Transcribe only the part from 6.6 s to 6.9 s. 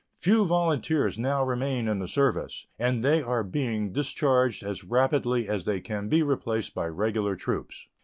by